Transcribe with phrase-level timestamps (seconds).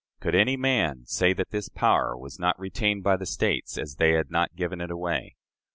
[0.19, 4.13] Could any man say that this power was not retained by the States, as they
[4.13, 5.35] had not given it away?